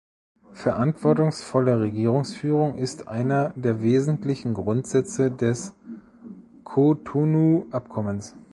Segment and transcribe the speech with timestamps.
[0.55, 5.75] Verantwortungsvolle Regierungsführung ist einer der wesentlichen Grundsätze des
[6.63, 8.35] Cotonou-Abkommens.